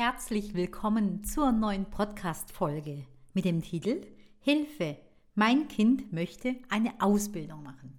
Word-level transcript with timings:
herzlich 0.00 0.54
willkommen 0.54 1.24
zur 1.24 1.52
neuen 1.52 1.84
Podcast-Folge 1.84 3.04
mit 3.34 3.44
dem 3.44 3.60
Titel 3.60 4.00
Hilfe, 4.38 4.96
mein 5.34 5.68
Kind 5.68 6.10
möchte 6.10 6.56
eine 6.70 7.02
Ausbildung 7.02 7.62
machen. 7.62 7.92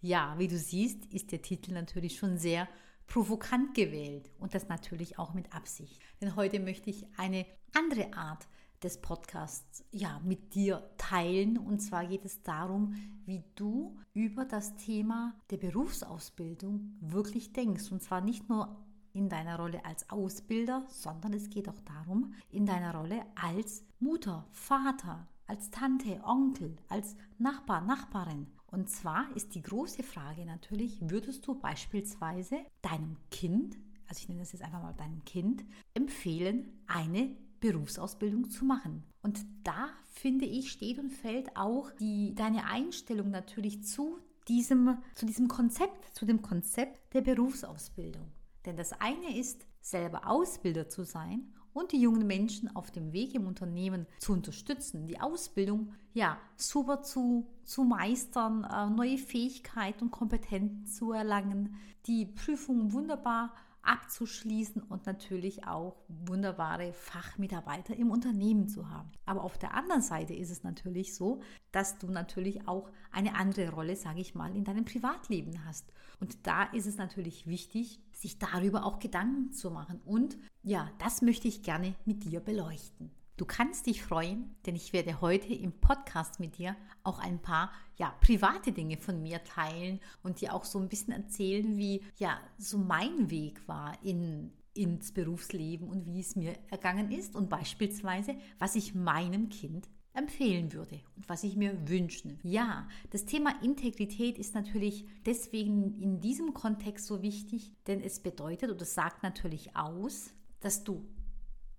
Ja, 0.00 0.36
wie 0.38 0.46
du 0.46 0.56
siehst, 0.56 1.04
ist 1.06 1.32
der 1.32 1.42
Titel 1.42 1.72
natürlich 1.72 2.16
schon 2.16 2.38
sehr 2.38 2.68
provokant 3.08 3.74
gewählt 3.74 4.30
und 4.38 4.54
das 4.54 4.68
natürlich 4.68 5.18
auch 5.18 5.34
mit 5.34 5.52
Absicht. 5.52 6.00
Denn 6.20 6.36
heute 6.36 6.60
möchte 6.60 6.90
ich 6.90 7.04
eine 7.16 7.44
andere 7.74 8.14
Art 8.14 8.46
des 8.84 9.00
Podcasts 9.00 9.84
ja 9.90 10.20
mit 10.24 10.54
dir 10.54 10.88
teilen 10.96 11.58
und 11.58 11.80
zwar 11.80 12.06
geht 12.06 12.24
es 12.24 12.40
darum, 12.44 12.94
wie 13.24 13.42
du 13.56 13.98
über 14.14 14.44
das 14.44 14.76
Thema 14.76 15.34
der 15.50 15.56
Berufsausbildung 15.56 16.96
wirklich 17.00 17.52
denkst 17.52 17.90
und 17.90 18.00
zwar 18.00 18.20
nicht 18.20 18.48
nur 18.48 18.85
in 19.16 19.30
deiner 19.30 19.56
Rolle 19.56 19.82
als 19.84 20.10
Ausbilder, 20.10 20.84
sondern 20.88 21.32
es 21.32 21.48
geht 21.48 21.68
auch 21.68 21.80
darum, 21.80 22.34
in 22.50 22.66
deiner 22.66 22.94
Rolle 22.94 23.24
als 23.34 23.82
Mutter, 23.98 24.46
Vater, 24.50 25.26
als 25.46 25.70
Tante, 25.70 26.20
Onkel, 26.22 26.76
als 26.88 27.16
Nachbar, 27.38 27.80
Nachbarin. 27.80 28.46
Und 28.66 28.90
zwar 28.90 29.34
ist 29.34 29.54
die 29.54 29.62
große 29.62 30.02
Frage 30.02 30.44
natürlich, 30.44 30.98
würdest 31.00 31.46
du 31.46 31.54
beispielsweise 31.54 32.58
deinem 32.82 33.16
Kind, 33.30 33.78
also 34.06 34.20
ich 34.20 34.28
nenne 34.28 34.40
das 34.40 34.52
jetzt 34.52 34.62
einfach 34.62 34.82
mal 34.82 34.92
deinem 34.92 35.24
Kind, 35.24 35.64
empfehlen, 35.94 36.82
eine 36.86 37.34
Berufsausbildung 37.60 38.50
zu 38.50 38.66
machen. 38.66 39.02
Und 39.22 39.46
da 39.64 39.88
finde 40.12 40.44
ich, 40.44 40.70
steht 40.70 40.98
und 40.98 41.10
fällt 41.10 41.56
auch 41.56 41.90
die, 41.92 42.34
deine 42.34 42.66
Einstellung 42.66 43.30
natürlich 43.30 43.82
zu 43.82 44.18
diesem, 44.46 44.98
zu 45.14 45.24
diesem 45.24 45.48
Konzept, 45.48 46.14
zu 46.14 46.26
dem 46.26 46.42
Konzept 46.42 47.14
der 47.14 47.22
Berufsausbildung. 47.22 48.35
Denn 48.66 48.76
das 48.76 48.92
eine 49.00 49.38
ist, 49.38 49.64
selber 49.80 50.26
Ausbilder 50.26 50.88
zu 50.88 51.04
sein 51.04 51.52
und 51.72 51.92
die 51.92 52.00
jungen 52.00 52.26
Menschen 52.26 52.74
auf 52.74 52.90
dem 52.90 53.12
Weg 53.12 53.34
im 53.34 53.46
Unternehmen 53.46 54.06
zu 54.18 54.32
unterstützen, 54.32 55.06
die 55.06 55.20
Ausbildung 55.20 55.92
ja 56.14 56.38
super 56.56 57.02
zu, 57.02 57.46
zu 57.64 57.84
meistern, 57.84 58.64
äh, 58.64 58.90
neue 58.90 59.18
Fähigkeiten 59.18 60.04
und 60.04 60.10
Kompetenzen 60.10 60.86
zu 60.86 61.12
erlangen, 61.12 61.76
die 62.06 62.26
Prüfung 62.26 62.92
wunderbar 62.92 63.54
abzuschließen 63.86 64.82
und 64.82 65.06
natürlich 65.06 65.66
auch 65.66 65.96
wunderbare 66.08 66.92
Fachmitarbeiter 66.92 67.96
im 67.96 68.10
Unternehmen 68.10 68.68
zu 68.68 68.90
haben. 68.90 69.10
Aber 69.24 69.44
auf 69.44 69.58
der 69.58 69.74
anderen 69.74 70.02
Seite 70.02 70.34
ist 70.34 70.50
es 70.50 70.62
natürlich 70.62 71.14
so, 71.14 71.40
dass 71.72 71.98
du 71.98 72.10
natürlich 72.10 72.66
auch 72.68 72.90
eine 73.12 73.34
andere 73.34 73.70
Rolle, 73.70 73.96
sage 73.96 74.20
ich 74.20 74.34
mal, 74.34 74.54
in 74.54 74.64
deinem 74.64 74.84
Privatleben 74.84 75.64
hast. 75.64 75.92
Und 76.20 76.46
da 76.46 76.64
ist 76.64 76.86
es 76.86 76.96
natürlich 76.96 77.46
wichtig, 77.46 78.00
sich 78.12 78.38
darüber 78.38 78.84
auch 78.84 78.98
Gedanken 78.98 79.52
zu 79.52 79.70
machen. 79.70 80.00
Und 80.04 80.38
ja, 80.62 80.90
das 80.98 81.22
möchte 81.22 81.48
ich 81.48 81.62
gerne 81.62 81.94
mit 82.04 82.24
dir 82.24 82.40
beleuchten. 82.40 83.10
Du 83.36 83.44
kannst 83.44 83.86
dich 83.86 84.02
freuen, 84.02 84.56
denn 84.64 84.74
ich 84.74 84.94
werde 84.94 85.20
heute 85.20 85.52
im 85.52 85.72
Podcast 85.72 86.40
mit 86.40 86.56
dir 86.56 86.74
auch 87.02 87.18
ein 87.18 87.42
paar 87.42 87.70
ja, 87.98 88.14
private 88.22 88.72
Dinge 88.72 88.96
von 88.96 89.22
mir 89.22 89.44
teilen 89.44 90.00
und 90.22 90.40
dir 90.40 90.54
auch 90.54 90.64
so 90.64 90.78
ein 90.78 90.88
bisschen 90.88 91.12
erzählen, 91.12 91.76
wie 91.76 92.02
ja 92.16 92.40
so 92.56 92.78
mein 92.78 93.28
Weg 93.30 93.68
war 93.68 94.02
in, 94.02 94.54
ins 94.72 95.12
Berufsleben 95.12 95.86
und 95.86 96.06
wie 96.06 96.20
es 96.20 96.34
mir 96.34 96.54
ergangen 96.70 97.12
ist 97.12 97.36
und 97.36 97.50
beispielsweise, 97.50 98.36
was 98.58 98.74
ich 98.74 98.94
meinem 98.94 99.50
Kind 99.50 99.86
empfehlen 100.14 100.72
würde 100.72 100.98
und 101.14 101.28
was 101.28 101.44
ich 101.44 101.56
mir 101.56 101.90
wünschen. 101.90 102.38
Ja, 102.42 102.88
das 103.10 103.26
Thema 103.26 103.62
Integrität 103.62 104.38
ist 104.38 104.54
natürlich 104.54 105.06
deswegen 105.26 106.00
in 106.00 106.20
diesem 106.22 106.54
Kontext 106.54 107.04
so 107.04 107.20
wichtig, 107.20 107.74
denn 107.86 108.00
es 108.00 108.18
bedeutet 108.18 108.70
oder 108.70 108.86
sagt 108.86 109.22
natürlich 109.22 109.76
aus, 109.76 110.30
dass 110.60 110.84
du 110.84 111.06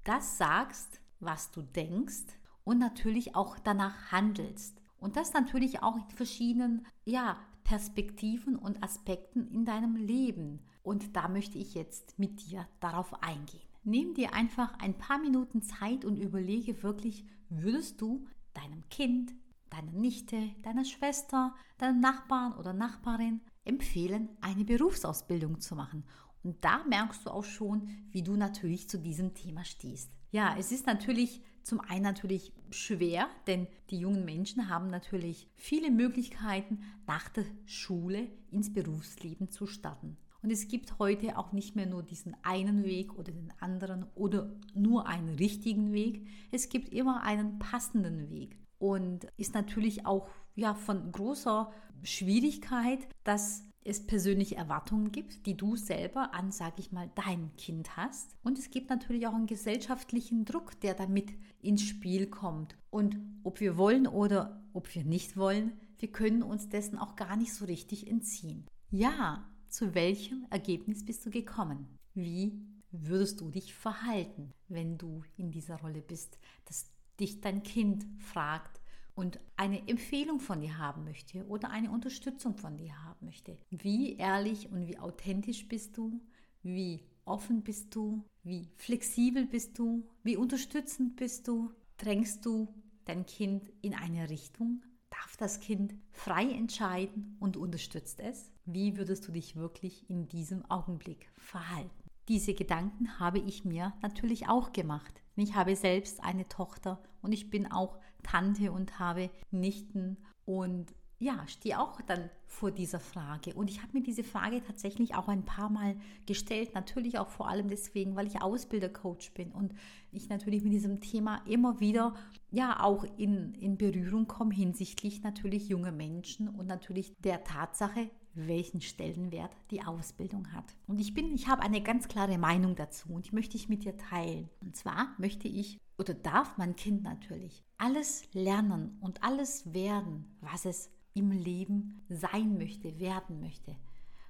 das 0.03 0.37
sagst, 0.37 1.01
was 1.19 1.51
du 1.51 1.61
denkst 1.61 2.25
und 2.63 2.79
natürlich 2.79 3.35
auch 3.35 3.57
danach 3.59 4.11
handelst. 4.11 4.81
Und 4.99 5.15
das 5.15 5.33
natürlich 5.33 5.83
auch 5.83 5.95
in 5.95 6.09
verschiedenen 6.15 6.85
ja, 7.05 7.37
Perspektiven 7.63 8.55
und 8.55 8.83
Aspekten 8.83 9.47
in 9.47 9.65
deinem 9.65 9.95
Leben. 9.95 10.61
Und 10.83 11.15
da 11.15 11.27
möchte 11.27 11.57
ich 11.57 11.75
jetzt 11.75 12.17
mit 12.17 12.47
dir 12.47 12.67
darauf 12.79 13.21
eingehen. 13.21 13.61
Nimm 13.83 14.13
dir 14.13 14.33
einfach 14.33 14.77
ein 14.79 14.97
paar 14.97 15.19
Minuten 15.19 15.61
Zeit 15.61 16.03
und 16.03 16.17
überlege 16.17 16.83
wirklich, 16.83 17.25
würdest 17.49 18.01
du 18.01 18.25
deinem 18.53 18.87
Kind, 18.89 19.33
deiner 19.69 19.91
Nichte, 19.91 20.51
deiner 20.63 20.85
Schwester, 20.85 21.55
deinem 21.77 21.99
Nachbarn 21.99 22.53
oder 22.53 22.73
Nachbarin 22.73 23.41
empfehlen, 23.63 24.29
eine 24.41 24.65
Berufsausbildung 24.65 25.59
zu 25.61 25.75
machen. 25.75 26.03
Und 26.43 26.63
da 26.63 26.83
merkst 26.85 27.25
du 27.25 27.29
auch 27.31 27.43
schon, 27.43 27.89
wie 28.09 28.23
du 28.23 28.35
natürlich 28.35 28.89
zu 28.89 28.97
diesem 28.97 29.33
Thema 29.33 29.63
stehst. 29.65 30.16
Ja, 30.31 30.55
es 30.57 30.71
ist 30.71 30.85
natürlich 30.85 31.41
zum 31.63 31.79
einen 31.81 32.03
natürlich 32.03 32.53
schwer, 32.69 33.27
denn 33.45 33.67
die 33.89 33.99
jungen 33.99 34.25
Menschen 34.25 34.69
haben 34.69 34.89
natürlich 34.89 35.49
viele 35.55 35.91
Möglichkeiten, 35.91 36.79
nach 37.05 37.29
der 37.29 37.45
Schule 37.65 38.27
ins 38.51 38.73
Berufsleben 38.73 39.49
zu 39.49 39.67
starten. 39.67 40.17
Und 40.41 40.51
es 40.51 40.67
gibt 40.67 40.99
heute 40.99 41.37
auch 41.37 41.51
nicht 41.51 41.75
mehr 41.75 41.85
nur 41.85 42.03
diesen 42.03 42.35
einen 42.43 42.83
Weg 42.85 43.17
oder 43.17 43.31
den 43.31 43.51
anderen 43.59 44.05
oder 44.15 44.49
nur 44.73 45.07
einen 45.07 45.35
richtigen 45.35 45.91
Weg. 45.91 46.25
Es 46.51 46.69
gibt 46.69 46.89
immer 46.89 47.23
einen 47.23 47.59
passenden 47.59 48.29
Weg. 48.29 48.57
Und 48.79 49.25
ist 49.37 49.55
natürlich 49.55 50.05
auch 50.05 50.29
ja, 50.55 50.73
von 50.73 51.11
großer 51.11 51.71
Schwierigkeit, 52.03 53.07
dass 53.23 53.66
es 53.87 54.05
persönliche 54.05 54.55
Erwartungen 54.55 55.11
gibt, 55.11 55.45
die 55.45 55.55
du 55.55 55.75
selber 55.75 56.33
an, 56.33 56.51
sag 56.51 56.77
ich 56.77 56.91
mal, 56.91 57.09
dein 57.15 57.55
Kind 57.57 57.95
hast. 57.95 58.35
Und 58.43 58.59
es 58.59 58.69
gibt 58.69 58.89
natürlich 58.89 59.27
auch 59.27 59.33
einen 59.33 59.47
gesellschaftlichen 59.47 60.45
Druck, 60.45 60.79
der 60.81 60.93
damit 60.93 61.31
ins 61.61 61.83
Spiel 61.83 62.27
kommt. 62.27 62.77
Und 62.89 63.17
ob 63.43 63.59
wir 63.59 63.77
wollen 63.77 64.05
oder 64.05 64.61
ob 64.73 64.93
wir 64.93 65.05
nicht 65.05 65.37
wollen, 65.37 65.79
wir 65.99 66.11
können 66.11 66.43
uns 66.43 66.69
dessen 66.69 66.97
auch 66.97 67.15
gar 67.15 67.37
nicht 67.37 67.53
so 67.53 67.65
richtig 67.65 68.07
entziehen. 68.09 68.67
Ja, 68.91 69.49
zu 69.69 69.95
welchem 69.95 70.45
Ergebnis 70.49 71.05
bist 71.05 71.25
du 71.25 71.29
gekommen? 71.29 71.87
Wie 72.13 72.61
würdest 72.91 73.41
du 73.41 73.49
dich 73.49 73.73
verhalten, 73.73 74.51
wenn 74.67 74.97
du 74.97 75.23
in 75.37 75.51
dieser 75.51 75.77
Rolle 75.77 76.01
bist, 76.01 76.37
dass 76.65 76.91
dich 77.19 77.41
dein 77.41 77.63
Kind 77.63 78.05
fragt, 78.19 78.81
und 79.17 79.39
eine 79.55 79.87
Empfehlung 79.87 80.39
von 80.39 80.61
dir 80.61 80.77
haben 80.77 81.03
möchte 81.03 81.43
oder 81.47 81.71
eine 81.71 81.89
Unterstützung 81.89 82.55
von 82.55 82.77
dir 82.77 83.03
haben 83.03 83.25
möchte. 83.25 83.57
Wie 83.71 84.15
ehrlich 84.15 84.71
und 84.71 84.85
wie 84.85 84.99
authentisch 84.99 85.67
bist 85.67 85.97
du? 85.97 86.21
Wie 86.61 87.03
offen 87.25 87.63
bist 87.63 87.95
du? 87.95 88.23
Wie 88.43 88.69
flexibel 88.75 89.47
bist 89.47 89.79
du? 89.79 90.07
Wie 90.21 90.37
unterstützend 90.37 91.15
bist 91.15 91.47
du? 91.47 91.71
Drängst 91.97 92.45
du 92.45 92.67
dein 93.05 93.25
Kind 93.25 93.71
in 93.81 93.95
eine 93.95 94.29
Richtung? 94.29 94.83
Darf 95.09 95.35
das 95.35 95.61
Kind 95.61 95.95
frei 96.11 96.51
entscheiden 96.51 97.37
und 97.39 97.57
unterstützt 97.57 98.19
es? 98.19 98.51
Wie 98.65 98.97
würdest 98.97 99.27
du 99.27 99.31
dich 99.31 99.55
wirklich 99.55 100.07
in 100.11 100.27
diesem 100.27 100.63
Augenblick 100.69 101.31
verhalten? 101.37 101.89
Diese 102.27 102.53
Gedanken 102.53 103.19
habe 103.19 103.39
ich 103.39 103.65
mir 103.65 103.93
natürlich 104.03 104.47
auch 104.47 104.73
gemacht. 104.73 105.23
Ich 105.37 105.55
habe 105.55 105.75
selbst 105.75 106.23
eine 106.23 106.47
Tochter 106.47 107.01
und 107.23 107.31
ich 107.31 107.49
bin 107.49 107.71
auch 107.71 107.97
Tante 108.23 108.71
und 108.71 108.99
habe 108.99 109.29
Nichten 109.51 110.17
und 110.45 110.93
ja, 111.19 111.47
stehe 111.47 111.79
auch 111.79 111.99
dann 112.01 112.29
vor 112.45 112.69
dieser 112.69 112.99
Frage. 112.99 113.53
Und 113.55 113.71
ich 113.71 113.81
habe 113.81 113.93
mir 113.93 114.03
diese 114.03 114.23
Frage 114.23 114.61
tatsächlich 114.63 115.15
auch 115.15 115.27
ein 115.27 115.45
paar 115.45 115.69
Mal 115.69 115.95
gestellt. 116.27 116.75
Natürlich 116.75 117.17
auch 117.17 117.29
vor 117.29 117.49
allem 117.49 117.69
deswegen, 117.69 118.15
weil 118.15 118.27
ich 118.27 118.41
Ausbildercoach 118.41 119.33
bin 119.33 119.51
und 119.51 119.73
ich 120.11 120.29
natürlich 120.29 120.63
mit 120.63 120.73
diesem 120.73 121.01
Thema 121.01 121.41
immer 121.47 121.79
wieder 121.79 122.13
ja 122.51 122.83
auch 122.83 123.03
in, 123.17 123.55
in 123.55 123.77
Berührung 123.77 124.27
komme 124.27 124.53
hinsichtlich 124.53 125.23
natürlich 125.23 125.69
junge 125.69 125.91
Menschen 125.91 126.47
und 126.49 126.67
natürlich 126.67 127.15
der 127.19 127.43
Tatsache, 127.43 128.11
welchen 128.35 128.81
Stellenwert 128.81 129.51
die 129.71 129.83
Ausbildung 129.83 130.53
hat. 130.53 130.75
Und 130.85 130.99
ich 130.99 131.15
bin, 131.15 131.33
ich 131.33 131.47
habe 131.47 131.63
eine 131.63 131.81
ganz 131.81 132.07
klare 132.07 132.37
Meinung 132.37 132.75
dazu 132.75 133.09
und 133.09 133.27
die 133.29 133.35
möchte 133.35 133.57
ich 133.57 133.69
mit 133.69 133.83
dir 133.83 133.97
teilen. 133.97 134.49
Und 134.61 134.75
zwar 134.75 135.15
möchte 135.17 135.47
ich 135.47 135.79
oder 135.97 136.13
darf 136.13 136.57
mein 136.57 136.75
Kind 136.75 137.03
natürlich 137.03 137.63
alles 137.77 138.31
lernen 138.33 138.97
und 139.01 139.23
alles 139.23 139.73
werden, 139.73 140.35
was 140.41 140.65
es 140.65 140.91
im 141.13 141.31
Leben 141.31 142.03
sein 142.09 142.57
möchte, 142.57 142.99
werden 142.99 143.39
möchte. 143.39 143.75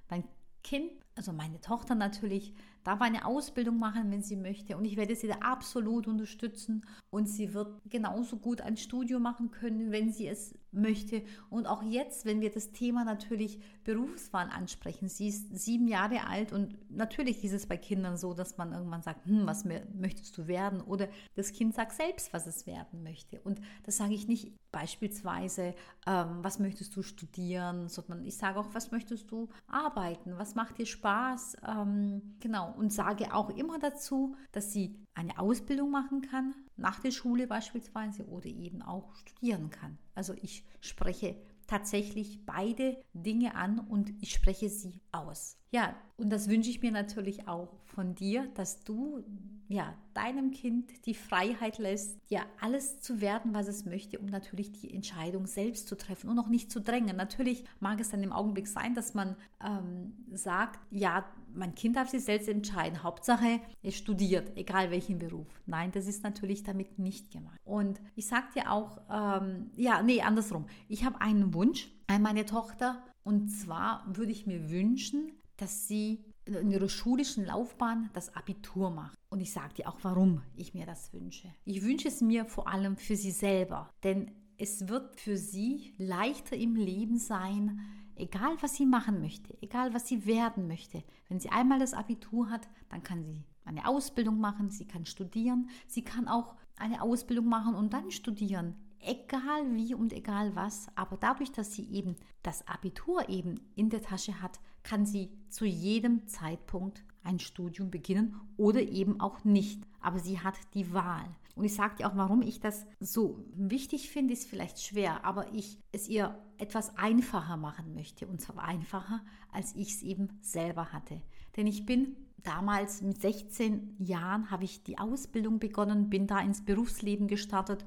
Mein 0.08 0.24
Kind, 0.62 0.90
also 1.14 1.32
meine 1.32 1.60
Tochter 1.60 1.94
natürlich, 1.94 2.54
darf 2.84 3.00
eine 3.00 3.26
Ausbildung 3.26 3.78
machen, 3.78 4.10
wenn 4.10 4.22
sie 4.22 4.36
möchte. 4.36 4.76
Und 4.76 4.84
ich 4.84 4.96
werde 4.96 5.14
sie 5.14 5.28
da 5.28 5.36
absolut 5.36 6.06
unterstützen. 6.06 6.84
Und 7.10 7.28
sie 7.28 7.54
wird 7.54 7.80
genauso 7.88 8.36
gut 8.36 8.60
ein 8.60 8.76
Studium 8.76 9.22
machen 9.22 9.50
können, 9.50 9.92
wenn 9.92 10.12
sie 10.12 10.28
es 10.28 10.54
möchte. 10.70 11.22
Und 11.50 11.66
auch 11.66 11.82
jetzt, 11.82 12.24
wenn 12.24 12.40
wir 12.40 12.50
das 12.50 12.72
Thema 12.72 13.04
natürlich 13.04 13.58
Berufswahl 13.84 14.50
ansprechen. 14.50 15.08
Sie 15.08 15.28
ist 15.28 15.56
sieben 15.56 15.88
Jahre 15.88 16.26
alt 16.26 16.52
und 16.52 16.76
natürlich 16.90 17.42
ist 17.44 17.52
es 17.52 17.66
bei 17.66 17.78
Kindern 17.78 18.16
so, 18.18 18.34
dass 18.34 18.58
man 18.58 18.72
irgendwann 18.72 19.02
sagt, 19.02 19.24
hm, 19.26 19.46
was 19.46 19.64
möchtest 19.64 20.36
du 20.36 20.46
werden? 20.46 20.80
Oder 20.80 21.08
das 21.36 21.52
Kind 21.52 21.74
sagt 21.74 21.92
selbst, 21.92 22.32
was 22.32 22.46
es 22.46 22.66
werden 22.66 23.02
möchte. 23.02 23.40
Und 23.40 23.60
das 23.84 23.96
sage 23.96 24.14
ich 24.14 24.28
nicht 24.28 24.52
beispielsweise, 24.70 25.74
ähm, 26.06 26.38
was 26.42 26.58
möchtest 26.58 26.94
du 26.96 27.02
studieren, 27.02 27.88
sondern 27.88 28.24
ich 28.26 28.36
sage 28.36 28.58
auch, 28.58 28.74
was 28.74 28.90
möchtest 28.90 29.30
du 29.30 29.48
arbeiten? 29.66 30.36
Was 30.36 30.54
macht 30.54 30.78
dir 30.78 30.86
Spaß? 30.86 31.56
Ähm, 31.66 32.36
genau 32.40 32.67
Und 32.76 32.92
sage 32.92 33.34
auch 33.34 33.50
immer 33.50 33.78
dazu, 33.78 34.36
dass 34.52 34.72
sie 34.72 34.98
eine 35.14 35.38
Ausbildung 35.38 35.90
machen 35.90 36.22
kann, 36.22 36.54
nach 36.76 37.00
der 37.00 37.10
Schule 37.10 37.46
beispielsweise, 37.46 38.26
oder 38.26 38.46
eben 38.46 38.82
auch 38.82 39.14
studieren 39.14 39.70
kann. 39.70 39.98
Also 40.14 40.34
ich 40.34 40.64
spreche 40.80 41.36
tatsächlich 41.66 42.44
beide 42.46 43.00
Dinge 43.12 43.54
an 43.54 43.78
und 43.78 44.12
ich 44.20 44.32
spreche 44.32 44.68
sie 44.68 45.00
aus. 45.12 45.58
Ja, 45.70 45.94
und 46.16 46.30
das 46.30 46.48
wünsche 46.48 46.70
ich 46.70 46.82
mir 46.82 46.90
natürlich 46.90 47.46
auch 47.46 47.68
von 47.84 48.14
dir, 48.14 48.48
dass 48.54 48.82
du 48.84 49.22
ja 49.68 49.94
deinem 50.14 50.50
Kind 50.50 50.90
die 51.04 51.14
Freiheit 51.14 51.78
lässt, 51.78 52.18
ja 52.28 52.40
alles 52.60 53.00
zu 53.00 53.20
werden, 53.20 53.52
was 53.52 53.68
es 53.68 53.84
möchte, 53.84 54.18
um 54.18 54.26
natürlich 54.26 54.72
die 54.72 54.92
Entscheidung 54.94 55.46
selbst 55.46 55.88
zu 55.88 55.96
treffen 55.96 56.30
und 56.30 56.38
auch 56.38 56.48
nicht 56.48 56.72
zu 56.72 56.80
drängen. 56.80 57.16
Natürlich 57.16 57.64
mag 57.80 58.00
es 58.00 58.10
dann 58.10 58.22
im 58.22 58.32
Augenblick 58.32 58.66
sein, 58.66 58.94
dass 58.94 59.12
man 59.12 59.36
ähm, 59.62 60.14
sagt, 60.32 60.80
ja, 60.90 61.26
mein 61.54 61.74
Kind 61.74 61.96
darf 61.96 62.08
sich 62.08 62.24
selbst 62.24 62.48
entscheiden. 62.48 63.02
Hauptsache, 63.02 63.60
es 63.82 63.94
studiert, 63.94 64.56
egal 64.56 64.90
welchen 64.90 65.18
Beruf. 65.18 65.46
Nein, 65.66 65.92
das 65.92 66.06
ist 66.06 66.24
natürlich 66.24 66.62
damit 66.62 66.98
nicht 66.98 67.30
gemeint. 67.30 67.58
Und 67.64 68.00
ich 68.16 68.26
sage 68.26 68.46
dir 68.54 68.72
auch, 68.72 68.98
ähm, 69.10 69.70
ja, 69.76 70.02
nee, 70.02 70.22
andersrum. 70.22 70.66
Ich 70.88 71.04
habe 71.04 71.20
einen 71.20 71.52
Wunsch 71.52 71.90
an 72.06 72.22
meine 72.22 72.46
Tochter 72.46 73.04
und 73.22 73.50
zwar 73.50 74.04
würde 74.08 74.32
ich 74.32 74.46
mir 74.46 74.70
wünschen, 74.70 75.32
dass 75.58 75.86
sie 75.86 76.24
in 76.46 76.70
ihrer 76.70 76.88
schulischen 76.88 77.44
Laufbahn 77.44 78.08
das 78.14 78.34
Abitur 78.34 78.90
macht. 78.90 79.18
Und 79.28 79.40
ich 79.40 79.52
sage 79.52 79.74
dir 79.74 79.88
auch, 79.88 79.98
warum 80.02 80.40
ich 80.56 80.72
mir 80.72 80.86
das 80.86 81.12
wünsche. 81.12 81.52
Ich 81.64 81.82
wünsche 81.82 82.08
es 82.08 82.22
mir 82.22 82.46
vor 82.46 82.68
allem 82.68 82.96
für 82.96 83.16
sie 83.16 83.30
selber, 83.30 83.90
denn 84.02 84.30
es 84.56 84.88
wird 84.88 85.20
für 85.20 85.36
sie 85.36 85.92
leichter 85.98 86.56
im 86.56 86.74
Leben 86.74 87.18
sein, 87.18 87.80
egal 88.16 88.56
was 88.60 88.74
sie 88.74 88.86
machen 88.86 89.20
möchte, 89.20 89.56
egal 89.62 89.92
was 89.94 90.08
sie 90.08 90.26
werden 90.26 90.66
möchte. 90.66 91.04
Wenn 91.28 91.38
sie 91.38 91.50
einmal 91.50 91.78
das 91.78 91.94
Abitur 91.94 92.50
hat, 92.50 92.68
dann 92.88 93.02
kann 93.02 93.22
sie 93.22 93.44
eine 93.64 93.86
Ausbildung 93.86 94.40
machen, 94.40 94.70
sie 94.70 94.86
kann 94.86 95.04
studieren, 95.04 95.68
sie 95.86 96.02
kann 96.02 96.26
auch 96.26 96.56
eine 96.76 97.02
Ausbildung 97.02 97.46
machen 97.46 97.74
und 97.74 97.92
dann 97.92 98.10
studieren 98.10 98.74
egal 99.00 99.74
wie 99.74 99.94
und 99.94 100.12
egal 100.12 100.54
was, 100.54 100.88
aber 100.94 101.16
dadurch, 101.16 101.52
dass 101.52 101.72
sie 101.72 101.88
eben 101.90 102.16
das 102.42 102.66
Abitur 102.66 103.28
eben 103.28 103.60
in 103.74 103.90
der 103.90 104.02
Tasche 104.02 104.40
hat, 104.40 104.60
kann 104.82 105.06
sie 105.06 105.30
zu 105.48 105.64
jedem 105.64 106.26
Zeitpunkt 106.28 107.04
ein 107.22 107.38
Studium 107.38 107.90
beginnen 107.90 108.40
oder 108.56 108.80
eben 108.80 109.20
auch 109.20 109.44
nicht. 109.44 109.82
Aber 110.00 110.18
sie 110.18 110.40
hat 110.40 110.54
die 110.74 110.92
Wahl. 110.92 111.28
Und 111.54 111.64
ich 111.64 111.74
sage 111.74 111.96
dir 111.96 112.08
auch, 112.08 112.16
warum 112.16 112.40
ich 112.40 112.60
das 112.60 112.86
so 113.00 113.44
wichtig 113.54 114.10
finde, 114.10 114.32
ist 114.32 114.48
vielleicht 114.48 114.80
schwer, 114.80 115.24
aber 115.24 115.52
ich 115.52 115.78
es 115.92 116.08
ihr 116.08 116.38
etwas 116.56 116.96
einfacher 116.96 117.56
machen 117.56 117.94
möchte. 117.94 118.26
Und 118.26 118.40
zwar 118.40 118.62
einfacher, 118.64 119.20
als 119.52 119.74
ich 119.74 119.94
es 119.96 120.02
eben 120.02 120.28
selber 120.40 120.92
hatte. 120.92 121.20
Denn 121.56 121.66
ich 121.66 121.84
bin 121.84 122.16
damals 122.44 123.02
mit 123.02 123.20
16 123.20 123.96
Jahren, 123.98 124.50
habe 124.50 124.64
ich 124.64 124.84
die 124.84 124.98
Ausbildung 124.98 125.58
begonnen, 125.58 126.08
bin 126.08 126.26
da 126.26 126.38
ins 126.38 126.64
Berufsleben 126.64 127.26
gestartet 127.26 127.84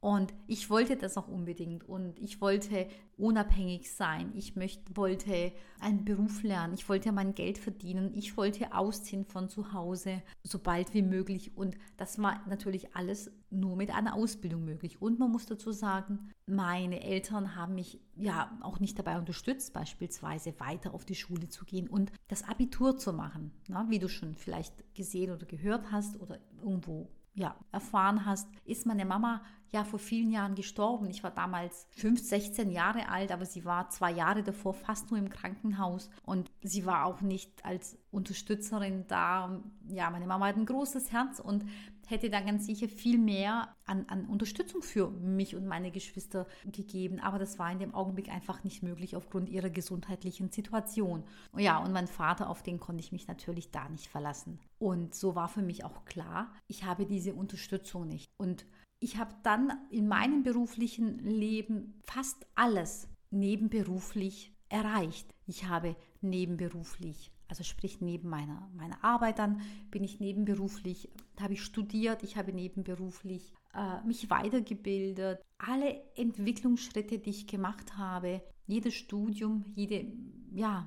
und 0.00 0.32
ich 0.46 0.70
wollte 0.70 0.96
das 0.96 1.16
auch 1.16 1.26
unbedingt 1.26 1.88
und 1.88 2.20
ich 2.20 2.40
wollte 2.40 2.86
unabhängig 3.16 3.92
sein. 3.92 4.30
Ich 4.36 4.54
möchte, 4.54 4.96
wollte 4.96 5.52
einen 5.80 6.04
Beruf 6.04 6.44
lernen. 6.44 6.74
Ich 6.74 6.88
wollte 6.88 7.10
mein 7.10 7.34
Geld 7.34 7.58
verdienen. 7.58 8.12
Ich 8.14 8.36
wollte 8.36 8.72
ausziehen 8.72 9.24
von 9.24 9.48
zu 9.48 9.72
Hause, 9.72 10.22
so 10.44 10.60
bald 10.60 10.94
wie 10.94 11.02
möglich. 11.02 11.56
Und 11.56 11.76
das 11.96 12.22
war 12.22 12.44
natürlich 12.48 12.94
alles 12.94 13.32
nur 13.50 13.74
mit 13.74 13.90
einer 13.90 14.14
Ausbildung 14.14 14.64
möglich. 14.64 15.02
Und 15.02 15.18
man 15.18 15.32
muss 15.32 15.46
dazu 15.46 15.72
sagen, 15.72 16.30
meine 16.46 17.02
Eltern 17.02 17.56
haben 17.56 17.74
mich 17.74 18.00
ja 18.14 18.56
auch 18.62 18.78
nicht 18.78 18.96
dabei 19.00 19.18
unterstützt, 19.18 19.72
beispielsweise 19.72 20.58
weiter 20.60 20.94
auf 20.94 21.04
die 21.04 21.16
Schule 21.16 21.48
zu 21.48 21.64
gehen 21.64 21.88
und 21.88 22.12
das 22.28 22.44
Abitur 22.44 22.98
zu 22.98 23.12
machen. 23.12 23.50
Na, 23.66 23.90
wie 23.90 23.98
du 23.98 24.08
schon 24.08 24.36
vielleicht 24.36 24.94
gesehen 24.94 25.32
oder 25.32 25.44
gehört 25.44 25.90
hast 25.90 26.20
oder 26.20 26.38
irgendwo 26.62 27.08
ja, 27.38 27.54
erfahren 27.72 28.26
hast, 28.26 28.48
ist 28.64 28.84
meine 28.84 29.04
Mama 29.04 29.42
ja 29.70 29.84
vor 29.84 29.98
vielen 29.98 30.30
Jahren 30.30 30.54
gestorben. 30.54 31.08
Ich 31.10 31.22
war 31.22 31.30
damals 31.30 31.86
5, 31.90 32.20
16 32.20 32.70
Jahre 32.70 33.08
alt, 33.08 33.30
aber 33.30 33.44
sie 33.44 33.64
war 33.64 33.90
zwei 33.90 34.10
Jahre 34.10 34.42
davor 34.42 34.74
fast 34.74 35.10
nur 35.10 35.18
im 35.18 35.28
Krankenhaus 35.28 36.10
und 36.24 36.50
sie 36.62 36.86
war 36.86 37.04
auch 37.04 37.20
nicht 37.20 37.64
als 37.64 37.98
Unterstützerin 38.10 39.06
da. 39.06 39.60
Ja, 39.88 40.10
meine 40.10 40.26
Mama 40.26 40.46
hat 40.46 40.56
ein 40.56 40.66
großes 40.66 41.12
Herz 41.12 41.38
und 41.38 41.64
hätte 42.10 42.30
dann 42.30 42.46
ganz 42.46 42.66
sicher 42.66 42.88
viel 42.88 43.18
mehr 43.18 43.74
an, 43.86 44.06
an 44.08 44.26
Unterstützung 44.26 44.82
für 44.82 45.10
mich 45.10 45.54
und 45.54 45.66
meine 45.66 45.90
Geschwister 45.90 46.46
gegeben. 46.64 47.20
Aber 47.20 47.38
das 47.38 47.58
war 47.58 47.70
in 47.70 47.78
dem 47.78 47.94
Augenblick 47.94 48.30
einfach 48.30 48.64
nicht 48.64 48.82
möglich 48.82 49.16
aufgrund 49.16 49.48
ihrer 49.48 49.70
gesundheitlichen 49.70 50.50
Situation. 50.50 51.24
Ja, 51.56 51.78
und 51.78 51.92
mein 51.92 52.06
Vater, 52.06 52.48
auf 52.48 52.62
den 52.62 52.80
konnte 52.80 53.02
ich 53.02 53.12
mich 53.12 53.28
natürlich 53.28 53.70
da 53.70 53.88
nicht 53.88 54.08
verlassen. 54.08 54.58
Und 54.78 55.14
so 55.14 55.34
war 55.34 55.48
für 55.48 55.62
mich 55.62 55.84
auch 55.84 56.04
klar, 56.04 56.52
ich 56.66 56.84
habe 56.84 57.06
diese 57.06 57.34
Unterstützung 57.34 58.06
nicht. 58.06 58.26
Und 58.38 58.64
ich 59.00 59.16
habe 59.16 59.34
dann 59.42 59.72
in 59.90 60.08
meinem 60.08 60.42
beruflichen 60.42 61.18
Leben 61.18 62.00
fast 62.04 62.46
alles 62.54 63.08
nebenberuflich 63.30 64.52
erreicht. 64.68 65.34
Ich 65.46 65.66
habe 65.66 65.96
nebenberuflich, 66.20 67.30
also 67.48 67.64
sprich 67.64 68.00
neben 68.00 68.28
meiner, 68.28 68.70
meiner 68.76 69.02
Arbeit 69.02 69.38
dann, 69.38 69.62
bin 69.90 70.04
ich 70.04 70.20
nebenberuflich, 70.20 71.08
habe 71.40 71.54
ich 71.54 71.62
studiert, 71.62 72.22
ich 72.22 72.36
habe 72.36 72.52
nebenberuflich 72.52 73.52
äh, 73.74 74.06
mich 74.06 74.30
weitergebildet. 74.30 75.40
Alle 75.56 76.00
Entwicklungsschritte, 76.14 77.18
die 77.18 77.30
ich 77.30 77.46
gemacht 77.46 77.96
habe, 77.96 78.42
jedes 78.66 78.94
Studium, 78.94 79.64
jede 79.74 80.06
ja, 80.52 80.86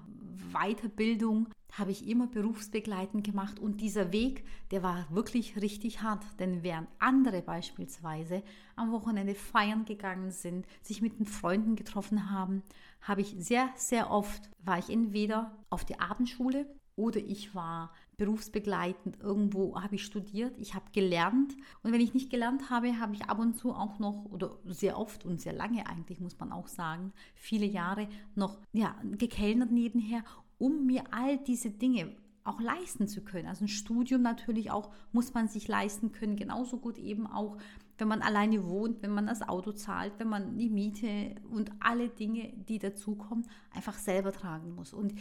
Weiterbildung 0.52 1.48
habe 1.72 1.92
ich 1.92 2.08
immer 2.08 2.28
berufsbegleitend 2.28 3.24
gemacht 3.24 3.60
und 3.60 3.80
dieser 3.80 4.12
Weg, 4.12 4.44
der 4.72 4.84
war 4.84 5.08
wirklich 5.10 5.62
richtig 5.62 6.02
hart, 6.02 6.26
denn 6.40 6.64
während 6.64 6.90
andere 7.00 7.42
beispielsweise 7.42 8.44
am 8.76 8.92
Wochenende 8.92 9.36
feiern 9.36 9.86
gegangen 9.86 10.32
sind, 10.32 10.66
sich 10.82 11.02
mit 11.02 11.20
den 11.20 11.26
Freunden 11.26 11.76
getroffen 11.76 12.30
haben, 12.30 12.64
habe 13.02 13.22
ich 13.22 13.36
sehr, 13.40 13.70
sehr 13.76 14.12
oft, 14.12 14.50
war 14.60 14.80
ich 14.80 14.90
entweder 14.90 15.58
auf 15.70 15.86
der 15.86 16.02
Abendschule 16.02 16.66
oder 16.96 17.20
ich 17.20 17.56
war 17.56 17.94
berufsbegleitend 18.18 19.20
irgendwo, 19.20 19.82
habe 19.82 19.96
ich 19.96 20.04
studiert, 20.04 20.58
ich 20.60 20.76
habe 20.76 20.86
gelernt 20.94 21.56
und 21.82 21.92
wenn 21.92 22.02
ich 22.02 22.14
nicht 22.14 22.30
gelernt 22.30 22.70
habe, 22.70 23.00
habe 23.00 23.16
ich 23.16 23.24
ab 23.24 23.40
und 23.40 23.56
zu 23.56 23.74
auch 23.74 23.98
noch 24.00 24.26
oder 24.26 24.60
sehr 24.66 25.00
oft 25.00 25.26
und 25.26 25.42
sehr 25.42 25.54
lange 25.54 25.88
eigentlich, 25.88 26.20
muss 26.20 26.38
man 26.40 26.52
auch 26.52 26.68
sagen, 26.68 27.14
viele 27.34 27.66
Jahre 27.66 28.08
noch 28.36 28.60
ja, 28.74 28.96
gekellnert 29.18 29.72
nebenher 29.72 30.24
um 30.62 30.86
mir 30.86 31.04
all 31.10 31.40
diese 31.40 31.72
Dinge 31.72 32.16
auch 32.44 32.62
leisten 32.62 33.08
zu 33.08 33.22
können. 33.22 33.48
Also 33.48 33.66
ein 33.66 33.68
Studium 33.68 34.22
natürlich 34.22 34.70
auch 34.70 34.92
muss 35.12 35.34
man 35.34 35.48
sich 35.48 35.68
leisten 35.68 36.12
können, 36.12 36.36
genauso 36.36 36.78
gut 36.78 37.00
eben 37.00 37.26
auch, 37.26 37.58
wenn 38.02 38.08
man 38.08 38.24
alleine 38.24 38.68
wohnt, 38.68 39.04
wenn 39.04 39.12
man 39.12 39.28
das 39.28 39.44
Auto 39.44 39.72
zahlt, 39.74 40.14
wenn 40.18 40.28
man 40.28 40.58
die 40.58 40.72
Miete 40.72 41.36
und 41.52 41.72
alle 41.80 42.10
Dinge, 42.10 42.52
die 42.68 42.80
dazukommen, 42.80 43.48
einfach 43.70 43.94
selber 43.94 44.32
tragen 44.34 44.74
muss. 44.74 44.92
Und 44.92 45.14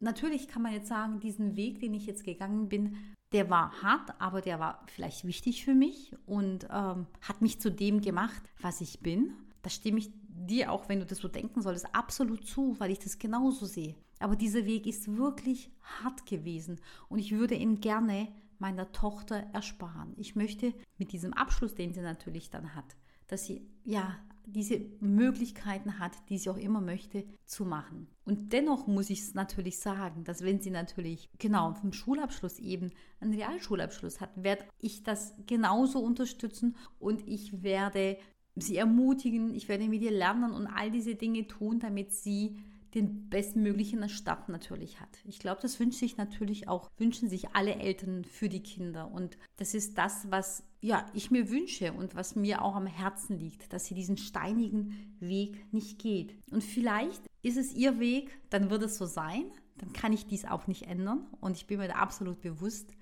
natürlich 0.00 0.48
kann 0.48 0.62
man 0.62 0.72
jetzt 0.72 0.88
sagen, 0.88 1.20
diesen 1.20 1.54
Weg, 1.54 1.78
den 1.78 1.94
ich 1.94 2.04
jetzt 2.04 2.24
gegangen 2.24 2.68
bin, 2.68 2.96
der 3.30 3.48
war 3.48 3.80
hart, 3.80 4.20
aber 4.20 4.40
der 4.40 4.58
war 4.58 4.82
vielleicht 4.86 5.24
wichtig 5.24 5.64
für 5.64 5.74
mich 5.74 6.16
und 6.26 6.66
ähm, 6.70 7.06
hat 7.20 7.42
mich 7.42 7.60
zu 7.60 7.70
dem 7.70 8.00
gemacht, 8.00 8.42
was 8.60 8.80
ich 8.80 8.98
bin. 9.00 9.32
Da 9.62 9.70
stimme 9.70 10.00
ich 10.00 10.10
dir 10.28 10.72
auch, 10.72 10.88
wenn 10.88 10.98
du 10.98 11.06
das 11.06 11.18
so 11.18 11.28
denken 11.28 11.62
solltest, 11.62 11.94
absolut 11.94 12.44
zu, 12.44 12.74
weil 12.80 12.90
ich 12.90 12.98
das 12.98 13.20
genauso 13.20 13.66
sehe. 13.66 13.94
Aber 14.18 14.34
dieser 14.34 14.64
Weg 14.64 14.88
ist 14.88 15.16
wirklich 15.16 15.70
hart 16.02 16.26
gewesen 16.26 16.80
und 17.08 17.20
ich 17.20 17.32
würde 17.32 17.54
ihn 17.54 17.80
gerne 17.80 18.28
meiner 18.60 18.92
Tochter 18.92 19.36
ersparen. 19.52 20.14
Ich 20.16 20.36
möchte 20.36 20.72
mit 20.98 21.12
diesem 21.12 21.32
Abschluss, 21.32 21.74
den 21.74 21.92
sie 21.94 22.00
natürlich 22.00 22.50
dann 22.50 22.74
hat, 22.74 22.96
dass 23.26 23.46
sie 23.46 23.68
ja 23.84 24.16
diese 24.46 24.80
Möglichkeiten 25.00 25.98
hat, 25.98 26.12
die 26.28 26.38
sie 26.38 26.48
auch 26.50 26.56
immer 26.56 26.80
möchte, 26.80 27.24
zu 27.44 27.64
machen. 27.64 28.06
Und 28.24 28.52
dennoch 28.52 28.86
muss 28.86 29.10
ich 29.10 29.20
es 29.20 29.34
natürlich 29.34 29.80
sagen, 29.80 30.22
dass 30.22 30.42
wenn 30.42 30.60
sie 30.60 30.70
natürlich 30.70 31.28
genau 31.38 31.74
vom 31.74 31.92
Schulabschluss 31.92 32.60
eben 32.60 32.92
einen 33.20 33.34
Realschulabschluss 33.34 34.20
hat, 34.20 34.30
werde 34.36 34.64
ich 34.78 35.02
das 35.02 35.34
genauso 35.46 35.98
unterstützen 35.98 36.76
und 37.00 37.26
ich 37.26 37.64
werde 37.64 38.18
sie 38.54 38.76
ermutigen, 38.76 39.54
ich 39.54 39.68
werde 39.68 39.88
mit 39.88 40.02
ihr 40.02 40.12
lernen 40.12 40.52
und 40.52 40.68
all 40.68 40.90
diese 40.90 41.16
Dinge 41.16 41.46
tun, 41.48 41.80
damit 41.80 42.12
sie 42.12 42.56
den 42.94 43.28
bestmöglichen 43.28 44.08
Start 44.08 44.48
natürlich 44.48 45.00
hat. 45.00 45.18
Ich 45.24 45.38
glaube, 45.38 45.60
das 45.60 45.78
wünscht 45.80 45.98
sich 45.98 46.16
natürlich 46.16 46.68
auch, 46.68 46.90
wünschen 46.98 47.28
sich 47.28 47.54
alle 47.54 47.76
Eltern 47.76 48.24
für 48.24 48.48
die 48.48 48.62
Kinder. 48.62 49.10
Und 49.10 49.36
das 49.56 49.74
ist 49.74 49.98
das, 49.98 50.30
was 50.30 50.62
ja, 50.80 51.04
ich 51.14 51.30
mir 51.30 51.50
wünsche 51.50 51.92
und 51.92 52.14
was 52.14 52.36
mir 52.36 52.62
auch 52.62 52.76
am 52.76 52.86
Herzen 52.86 53.38
liegt, 53.38 53.72
dass 53.72 53.86
sie 53.86 53.94
diesen 53.94 54.16
steinigen 54.16 55.16
Weg 55.20 55.72
nicht 55.72 55.98
geht. 55.98 56.36
Und 56.50 56.62
vielleicht 56.62 57.22
ist 57.42 57.56
es 57.56 57.74
ihr 57.74 57.98
Weg, 57.98 58.30
dann 58.50 58.70
wird 58.70 58.82
es 58.82 58.96
so 58.96 59.06
sein, 59.06 59.44
dann 59.78 59.92
kann 59.92 60.12
ich 60.12 60.26
dies 60.26 60.44
auch 60.44 60.66
nicht 60.66 60.82
ändern. 60.82 61.26
Und 61.40 61.56
ich 61.56 61.66
bin 61.66 61.78
mir 61.78 61.88
da 61.88 61.94
absolut 61.94 62.40
bewusst. 62.40 62.92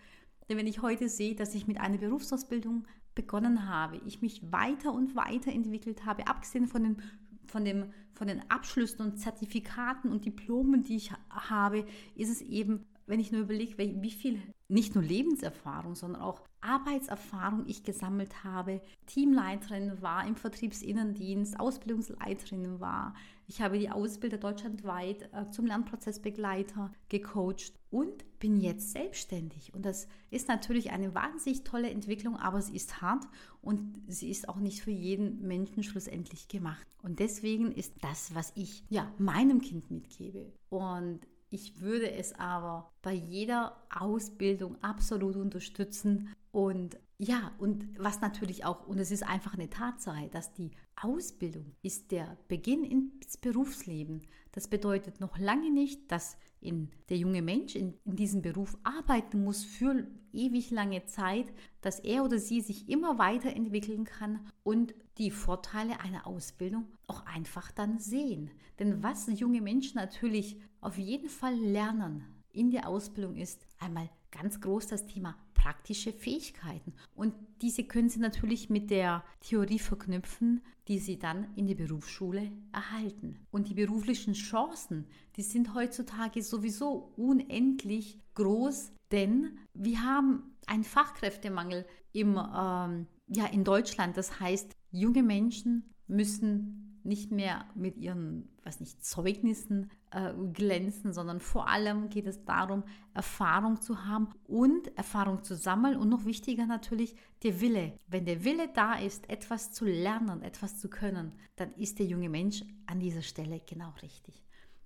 Denn 0.49 0.59
wenn 0.59 0.67
ich 0.67 0.83
heute 0.83 1.09
sehe, 1.09 1.35
dass 1.35 1.55
ich 1.55 1.67
mit 1.67 1.81
einer 1.81 1.99
Berufsausbildung 1.99 2.87
begonnen 3.15 3.69
habe, 3.69 4.01
ich 4.07 4.23
mich 4.23 4.51
weiter 4.51 4.93
und 4.93 5.15
weiter 5.15 5.53
entwickelt 5.53 6.05
habe, 6.05 6.27
abgesehen 6.27 6.67
von 6.67 6.83
den 6.83 6.97
von, 7.47 7.65
dem, 7.65 7.93
von 8.13 8.27
den 8.27 8.49
Abschlüssen 8.51 9.03
und 9.03 9.19
Zertifikaten 9.19 10.11
und 10.11 10.25
Diplomen, 10.25 10.83
die 10.83 10.97
ich 10.97 11.13
habe, 11.31 11.87
ist 12.15 12.31
es 12.31 12.41
eben 12.41 12.87
wenn 13.07 13.21
ich 13.21 13.33
nur 13.33 13.43
überlege, 13.43 13.77
wie 13.79 14.11
viel 14.11 14.41
nicht 14.69 14.95
nur 14.95 15.05
Lebenserfahrung, 15.05 15.95
sondern 15.95 16.23
auch 16.23 16.41
Arbeitserfahrung 16.65 17.65
ich 17.67 17.85
gesammelt 17.85 18.43
habe, 18.43 18.81
Teamleiterin 19.07 20.01
war 20.01 20.27
im 20.27 20.35
Vertriebsinnendienst, 20.35 21.61
Ausbildungsleiterin 21.61 22.81
war. 22.81 23.15
Ich 23.47 23.61
habe 23.61 23.79
die 23.79 23.91
Ausbilder 23.91 24.39
deutschlandweit 24.39 25.29
äh, 25.33 25.51
zum 25.51 25.67
Lernprozessbegleiter 25.67 26.91
gecoacht 27.11 27.75
und 27.91 28.25
bin 28.39 28.59
jetzt 28.61 28.93
selbstständig. 28.93 29.75
Und 29.75 29.85
das 29.85 30.09
ist 30.31 30.49
natürlich 30.49 30.91
eine 30.91 31.15
wahnsinnig 31.15 31.63
tolle 31.63 31.91
Entwicklung, 31.91 32.37
aber 32.37 32.63
sie 32.63 32.75
ist 32.75 33.03
hart 33.03 33.27
und 33.61 34.01
sie 34.09 34.31
ist 34.31 34.49
auch 34.49 34.57
nicht 34.57 34.81
für 34.81 34.91
jeden 34.91 35.47
Menschen 35.47 35.83
schlussendlich 35.83 36.49
gemacht. 36.49 36.87
Und 37.03 37.21
deswegen 37.21 37.71
ist 37.73 37.93
das, 38.01 38.35
was 38.35 38.53
ich 38.57 38.83
ja 38.89 39.13
meinem 39.19 39.61
Kind 39.61 39.91
mitgebe. 39.91 40.53
Und 40.71 41.21
ich 41.55 41.81
würde 41.81 42.11
es 42.11 42.33
aber 42.33 42.91
bei 43.01 43.13
jeder 43.13 43.77
Ausbildung 43.89 44.77
absolut 44.83 45.37
unterstützen. 45.37 46.35
Und 46.51 46.99
ja, 47.17 47.53
und 47.59 47.89
was 47.97 48.21
natürlich 48.21 48.65
auch, 48.65 48.89
und 48.89 48.99
es 48.99 49.13
ist 49.13 49.23
einfach 49.23 49.55
eine 49.55 49.71
Tatsache, 49.71 50.29
dass 50.31 50.53
die 50.53 50.73
Ausbildung 51.01 51.77
ist 51.83 52.11
der 52.11 52.37
Beginn 52.49 52.83
ins 52.83 53.37
Berufsleben. 53.37 54.23
Das 54.51 54.67
bedeutet 54.67 55.21
noch 55.21 55.39
lange 55.39 55.71
nicht, 55.71 56.11
dass 56.11 56.37
in 56.61 56.91
der 57.09 57.19
junge 57.19 57.41
Mensch 57.43 57.77
in, 57.77 57.95
in 58.05 58.17
diesem 58.17 58.43
Beruf 58.43 58.77
arbeiten 58.83 59.45
muss 59.45 59.65
für 59.65 60.09
ewig 60.33 60.73
lange 60.73 61.07
Zeit, 61.07 61.47
dass 61.83 62.01
er 62.01 62.25
oder 62.25 62.41
sie 62.41 62.63
sich 62.63 62.89
immer 62.89 63.19
weiterentwickeln 63.19 64.05
kann 64.05 64.41
und 64.65 64.93
die 65.19 65.31
Vorteile 65.31 66.01
einer 66.01 66.27
Ausbildung 66.27 66.87
auch 67.07 67.25
einfach 67.27 67.71
dann 67.71 67.99
sehen. 67.99 68.51
Denn 68.79 69.03
was 69.03 69.27
junge 69.29 69.61
Menschen 69.61 69.97
natürlich 69.97 70.59
auf 70.81 70.99
jeden 70.99 71.29
Fall 71.29 71.55
lernen 71.55 72.25
in 72.55 72.71
der 72.71 72.89
Ausbildung 72.89 73.37
ist 73.37 73.67
einmal 73.79 74.09
ganz 74.31 74.61
groß 74.61 74.87
das 74.87 75.07
Thema 75.07 75.37
praktische 75.55 76.13
Fähigkeiten. 76.13 76.93
Und 77.15 77.35
diese 77.63 77.85
können 77.85 78.09
Sie 78.09 78.21
natürlich 78.21 78.71
mit 78.71 78.91
der 78.91 79.25
Theorie 79.41 79.79
verknüpfen, 79.79 80.63
die 80.89 80.99
Sie 80.99 81.19
dann 81.19 81.49
in 81.57 81.67
der 81.67 81.75
Berufsschule 81.75 82.53
erhalten. 82.73 83.39
Und 83.51 83.69
die 83.69 83.75
beruflichen 83.75 84.35
Chancen, 84.35 85.07
die 85.37 85.43
sind 85.43 85.75
heutzutage 85.75 86.43
sowieso 86.43 87.13
unendlich 87.17 88.21
groß, 88.35 88.93
denn 89.11 89.59
wir 89.73 90.03
haben 90.03 90.55
einen 90.67 90.85
Fachkräftemangel 90.85 91.87
im, 92.13 92.37
ähm, 92.37 93.07
ja, 93.29 93.47
in 93.47 93.65
Deutschland. 93.65 94.17
Das 94.17 94.39
heißt, 94.41 94.77
junge 94.95 95.23
Menschen 95.23 95.93
müssen 96.07 97.01
nicht 97.03 97.31
mehr 97.31 97.67
mit 97.75 97.99
ihren, 97.99 98.49
was 98.63 98.81
nicht, 98.81 99.05
Zeugnissen 99.05 99.91
äh, 100.11 100.33
glänzen, 100.53 101.13
sondern 101.13 101.39
vor 101.39 101.69
allem 101.69 102.09
geht 102.09 102.27
es 102.27 102.45
darum, 102.45 102.83
Erfahrung 103.13 103.81
zu 103.83 104.07
haben 104.07 104.29
und 104.47 104.97
Erfahrung 104.97 105.43
zu 105.43 105.55
sammeln 105.55 105.99
und 105.99 106.09
noch 106.09 106.25
wichtiger 106.25 106.67
natürlich 106.67 107.15
der 107.43 107.61
Wille. 107.61 107.99
Wenn 108.07 108.25
der 108.25 108.45
Wille 108.45 108.71
da 108.73 108.95
ist, 108.95 109.29
etwas 109.29 109.73
zu 109.73 109.85
lernen, 109.85 110.43
etwas 110.43 110.79
zu 110.79 110.89
können, 110.89 111.33
dann 111.57 111.73
ist 111.75 111.99
der 111.99 112.07
junge 112.07 112.31
Mensch 112.31 112.65
an 112.87 113.01
dieser 113.01 113.23
Stelle 113.23 113.61
genau 113.69 113.93
richtig. 114.01 114.43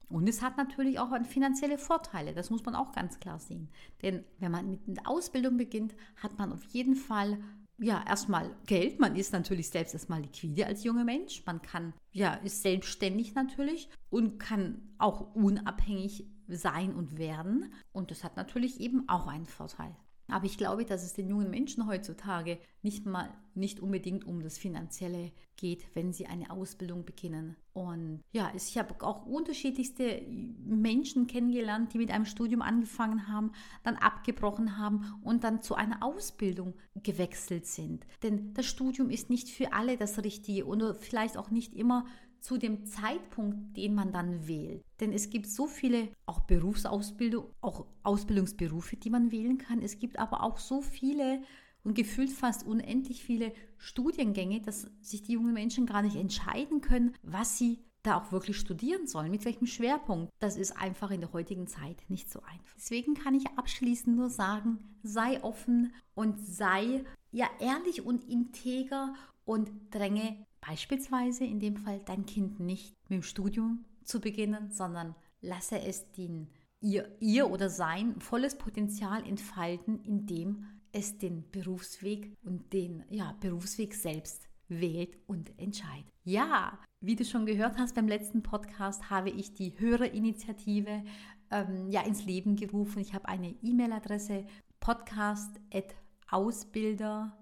Und 0.08 0.28
es 0.28 0.42
hat 0.42 0.56
natürlich 0.56 0.98
auch 0.98 1.14
finanzielle 1.26 1.78
Vorteile, 1.78 2.32
das 2.32 2.50
muss 2.50 2.64
man 2.64 2.74
auch 2.74 2.92
ganz 2.92 3.20
klar 3.20 3.38
sehen. 3.38 3.68
Denn 4.02 4.24
wenn 4.38 4.50
man 4.50 4.70
mit 4.70 4.80
der 4.86 5.06
Ausbildung 5.06 5.58
beginnt, 5.58 5.94
hat 6.16 6.38
man 6.38 6.50
auf 6.52 6.64
jeden 6.64 6.96
Fall 6.96 7.38
ja, 7.78 8.04
erstmal 8.06 8.54
Geld. 8.66 8.98
Man 8.98 9.16
ist 9.16 9.32
natürlich 9.32 9.70
selbst 9.70 9.94
erstmal 9.94 10.20
liquide 10.20 10.66
als 10.66 10.84
junger 10.84 11.04
Mensch. 11.04 11.44
Man 11.46 11.62
kann, 11.62 11.94
ja, 12.12 12.34
ist 12.34 12.62
selbstständig 12.62 13.34
natürlich 13.34 13.88
und 14.10 14.38
kann 14.38 14.82
auch 14.98 15.34
unabhängig 15.34 16.26
sein 16.48 16.94
und 16.94 17.18
werden. 17.18 17.72
Und 17.92 18.10
das 18.10 18.24
hat 18.24 18.36
natürlich 18.36 18.80
eben 18.80 19.08
auch 19.08 19.26
einen 19.26 19.46
Vorteil. 19.46 19.94
Aber 20.28 20.44
ich 20.44 20.58
glaube, 20.58 20.84
dass 20.84 21.04
es 21.04 21.14
den 21.14 21.28
jungen 21.28 21.50
Menschen 21.50 21.86
heutzutage 21.86 22.58
nicht 22.82 23.06
mal 23.06 23.32
nicht 23.58 23.80
unbedingt 23.80 24.24
um 24.24 24.42
das 24.42 24.58
Finanzielle 24.58 25.32
geht, 25.56 25.84
wenn 25.94 26.12
sie 26.12 26.26
eine 26.26 26.50
Ausbildung 26.50 27.04
beginnen. 27.04 27.56
Und 27.72 28.22
ja, 28.32 28.50
ich 28.54 28.78
habe 28.78 29.04
auch 29.04 29.26
unterschiedlichste 29.26 30.22
Menschen 30.64 31.26
kennengelernt, 31.26 31.92
die 31.92 31.98
mit 31.98 32.10
einem 32.10 32.24
Studium 32.24 32.62
angefangen 32.62 33.28
haben, 33.28 33.52
dann 33.82 33.96
abgebrochen 33.96 34.78
haben 34.78 35.20
und 35.22 35.44
dann 35.44 35.62
zu 35.62 35.74
einer 35.74 36.02
Ausbildung 36.02 36.74
gewechselt 37.02 37.66
sind. 37.66 38.06
Denn 38.22 38.54
das 38.54 38.66
Studium 38.66 39.10
ist 39.10 39.30
nicht 39.30 39.48
für 39.48 39.72
alle 39.72 39.96
das 39.96 40.22
Richtige 40.24 40.64
und 40.64 40.96
vielleicht 40.96 41.36
auch 41.36 41.50
nicht 41.50 41.74
immer 41.74 42.04
zu 42.40 42.56
dem 42.56 42.86
Zeitpunkt, 42.86 43.76
den 43.76 43.94
man 43.94 44.12
dann 44.12 44.46
wählt. 44.46 44.84
Denn 45.00 45.12
es 45.12 45.30
gibt 45.30 45.46
so 45.46 45.66
viele 45.66 46.08
auch 46.26 46.40
Berufsausbildung, 46.40 47.46
auch 47.60 47.86
Ausbildungsberufe, 48.02 48.96
die 48.96 49.10
man 49.10 49.32
wählen 49.32 49.58
kann. 49.58 49.82
Es 49.82 49.98
gibt 49.98 50.18
aber 50.18 50.42
auch 50.42 50.58
so 50.58 50.80
viele 50.80 51.42
und 51.88 51.94
gefühlt 51.94 52.30
fast 52.30 52.66
unendlich 52.66 53.22
viele 53.22 53.52
Studiengänge, 53.78 54.60
dass 54.60 54.90
sich 55.00 55.22
die 55.22 55.32
jungen 55.32 55.54
Menschen 55.54 55.86
gar 55.86 56.02
nicht 56.02 56.16
entscheiden 56.16 56.82
können, 56.82 57.14
was 57.22 57.56
sie 57.56 57.78
da 58.02 58.18
auch 58.18 58.30
wirklich 58.30 58.58
studieren 58.58 59.06
sollen, 59.06 59.30
mit 59.30 59.46
welchem 59.46 59.66
Schwerpunkt. 59.66 60.30
Das 60.38 60.56
ist 60.56 60.76
einfach 60.76 61.10
in 61.10 61.20
der 61.20 61.32
heutigen 61.32 61.66
Zeit 61.66 62.02
nicht 62.08 62.30
so 62.30 62.40
einfach. 62.42 62.74
Deswegen 62.76 63.14
kann 63.14 63.34
ich 63.34 63.46
abschließend 63.56 64.16
nur 64.16 64.28
sagen, 64.28 64.78
sei 65.02 65.42
offen 65.42 65.94
und 66.14 66.38
sei 66.38 67.04
ja 67.32 67.48
ehrlich 67.58 68.04
und 68.04 68.22
integer 68.24 69.14
und 69.46 69.70
dränge 69.90 70.46
Beispielsweise 70.60 71.44
in 71.44 71.60
dem 71.60 71.76
Fall 71.76 72.00
dein 72.04 72.26
Kind 72.26 72.60
nicht 72.60 72.94
mit 73.08 73.18
dem 73.18 73.22
Studium 73.22 73.86
zu 74.04 74.20
beginnen, 74.20 74.70
sondern 74.70 75.14
lasse 75.40 75.80
es 75.80 76.12
den, 76.12 76.50
ihr, 76.80 77.16
ihr 77.20 77.50
oder 77.50 77.70
sein 77.70 78.20
volles 78.20 78.58
Potenzial 78.58 79.26
entfalten, 79.26 80.02
indem 80.02 80.66
es 80.92 81.18
den 81.18 81.50
Berufsweg 81.50 82.32
und 82.42 82.72
den 82.72 83.04
ja, 83.10 83.36
Berufsweg 83.40 83.94
selbst 83.94 84.48
wählt 84.68 85.18
und 85.26 85.52
entscheidet. 85.58 86.06
Ja, 86.24 86.78
wie 87.00 87.16
du 87.16 87.24
schon 87.24 87.46
gehört 87.46 87.78
hast 87.78 87.94
beim 87.94 88.08
letzten 88.08 88.42
Podcast, 88.42 89.08
habe 89.10 89.30
ich 89.30 89.54
die 89.54 89.78
Hörerinitiative 89.78 91.04
ähm, 91.50 91.88
ja, 91.90 92.02
ins 92.02 92.24
Leben 92.24 92.56
gerufen. 92.56 93.00
Ich 93.00 93.14
habe 93.14 93.28
eine 93.28 93.54
E-Mail-Adresse 93.62 94.44
podcast.ausbilder- 94.80 97.32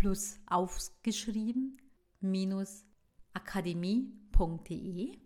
plus 0.00 0.40
aufgeschrieben 0.46 1.76
minus 2.20 2.86
akademie.de. 3.34 5.18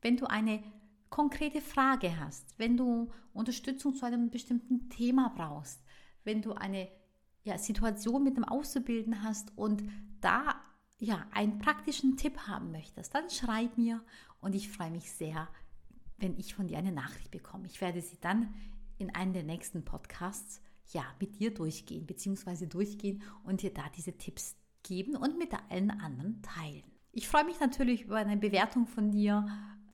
Wenn 0.00 0.16
du 0.16 0.26
eine 0.26 0.62
konkrete 1.10 1.60
Frage 1.60 2.20
hast, 2.20 2.58
wenn 2.58 2.76
du 2.76 3.10
Unterstützung 3.32 3.94
zu 3.94 4.06
einem 4.06 4.30
bestimmten 4.30 4.88
Thema 4.90 5.32
brauchst, 5.34 5.81
wenn 6.24 6.42
du 6.42 6.52
eine 6.52 6.88
ja, 7.44 7.58
Situation 7.58 8.22
mit 8.22 8.36
dem 8.36 8.44
Auszubildenden 8.44 9.22
hast 9.22 9.56
und 9.56 9.82
da 10.20 10.60
ja 10.98 11.26
einen 11.32 11.58
praktischen 11.58 12.16
Tipp 12.16 12.46
haben 12.46 12.70
möchtest, 12.70 13.14
dann 13.14 13.28
schreib 13.30 13.76
mir 13.76 14.02
und 14.40 14.54
ich 14.54 14.70
freue 14.70 14.90
mich 14.90 15.10
sehr, 15.12 15.48
wenn 16.18 16.36
ich 16.38 16.54
von 16.54 16.68
dir 16.68 16.78
eine 16.78 16.92
Nachricht 16.92 17.30
bekomme. 17.30 17.66
Ich 17.66 17.80
werde 17.80 18.00
sie 18.00 18.18
dann 18.20 18.54
in 18.98 19.14
einem 19.14 19.32
der 19.32 19.42
nächsten 19.42 19.84
Podcasts 19.84 20.60
ja, 20.92 21.04
mit 21.18 21.38
dir 21.38 21.52
durchgehen, 21.52 22.06
beziehungsweise 22.06 22.68
durchgehen 22.68 23.22
und 23.44 23.62
dir 23.62 23.72
da 23.72 23.82
diese 23.96 24.16
Tipps 24.16 24.56
geben 24.82 25.16
und 25.16 25.38
mit 25.38 25.52
allen 25.70 25.90
anderen 25.90 26.42
teilen. 26.42 26.84
Ich 27.12 27.28
freue 27.28 27.44
mich 27.44 27.60
natürlich 27.60 28.02
über 28.04 28.16
eine 28.16 28.36
Bewertung 28.36 28.86
von 28.86 29.10
dir, 29.10 29.46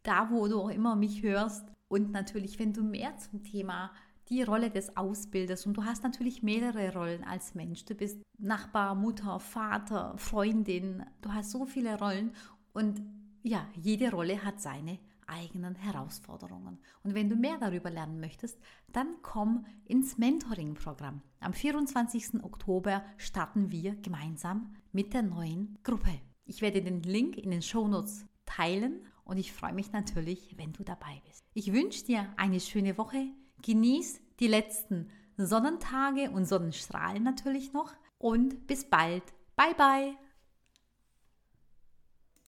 da 0.02 0.30
wo 0.30 0.46
du 0.48 0.60
auch 0.60 0.70
immer 0.70 0.96
mich 0.96 1.22
hörst. 1.22 1.68
Und 1.88 2.12
natürlich, 2.12 2.58
wenn 2.58 2.72
du 2.72 2.82
mehr 2.82 3.16
zum 3.16 3.42
Thema 3.42 3.92
die 4.28 4.42
Rolle 4.42 4.70
des 4.70 4.96
Ausbilders 4.96 5.66
und 5.66 5.74
du 5.74 5.84
hast 5.84 6.02
natürlich 6.02 6.42
mehrere 6.42 6.92
Rollen 6.92 7.24
als 7.24 7.54
Mensch. 7.54 7.84
Du 7.84 7.94
bist 7.94 8.20
Nachbar, 8.38 8.94
Mutter, 8.94 9.40
Vater, 9.40 10.16
Freundin. 10.16 11.04
Du 11.20 11.32
hast 11.32 11.50
so 11.50 11.64
viele 11.66 11.98
Rollen 11.98 12.32
und 12.72 13.02
ja, 13.42 13.66
jede 13.74 14.10
Rolle 14.10 14.44
hat 14.44 14.60
seine 14.60 14.98
eigenen 15.26 15.74
Herausforderungen. 15.74 16.78
Und 17.02 17.14
wenn 17.14 17.28
du 17.28 17.36
mehr 17.36 17.58
darüber 17.58 17.90
lernen 17.90 18.20
möchtest, 18.20 18.58
dann 18.92 19.16
komm 19.22 19.66
ins 19.84 20.18
Mentoring-Programm. 20.18 21.22
Am 21.40 21.52
24. 21.52 22.42
Oktober 22.42 23.04
starten 23.16 23.70
wir 23.70 23.94
gemeinsam 23.96 24.74
mit 24.92 25.12
der 25.12 25.22
neuen 25.22 25.78
Gruppe. 25.82 26.20
Ich 26.44 26.62
werde 26.62 26.82
den 26.82 27.02
Link 27.02 27.36
in 27.36 27.50
den 27.50 27.62
Shownotes 27.62 28.26
teilen 28.46 29.04
und 29.24 29.36
ich 29.36 29.52
freue 29.52 29.74
mich 29.74 29.92
natürlich, 29.92 30.56
wenn 30.56 30.72
du 30.72 30.82
dabei 30.82 31.20
bist. 31.26 31.44
Ich 31.52 31.72
wünsche 31.72 32.04
dir 32.06 32.26
eine 32.36 32.60
schöne 32.60 32.96
Woche. 32.96 33.28
Genieß 33.62 34.20
die 34.40 34.46
letzten 34.48 35.10
Sonnentage 35.36 36.30
und 36.30 36.46
Sonnenstrahlen 36.46 37.22
natürlich 37.22 37.72
noch 37.72 37.92
und 38.18 38.66
bis 38.66 38.84
bald. 38.84 39.22
Bye 39.56 39.74
bye. 39.76 40.27